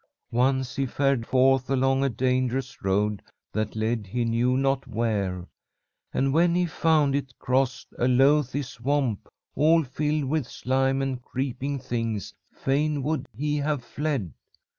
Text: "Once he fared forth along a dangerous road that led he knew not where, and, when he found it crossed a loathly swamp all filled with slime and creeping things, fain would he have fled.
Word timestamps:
"Once 0.33 0.77
he 0.77 0.87
fared 0.87 1.27
forth 1.27 1.69
along 1.69 2.03
a 2.03 2.09
dangerous 2.09 2.83
road 2.83 3.21
that 3.53 3.75
led 3.75 4.07
he 4.07 4.25
knew 4.25 4.57
not 4.57 4.87
where, 4.87 5.47
and, 6.11 6.33
when 6.33 6.55
he 6.55 6.65
found 6.65 7.13
it 7.13 7.37
crossed 7.37 7.93
a 7.99 8.07
loathly 8.07 8.63
swamp 8.63 9.27
all 9.53 9.83
filled 9.83 10.23
with 10.25 10.47
slime 10.47 11.03
and 11.03 11.21
creeping 11.21 11.77
things, 11.77 12.33
fain 12.51 13.03
would 13.03 13.27
he 13.31 13.57
have 13.57 13.83
fled. 13.83 14.33